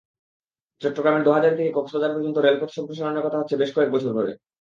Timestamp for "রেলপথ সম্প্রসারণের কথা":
2.39-3.39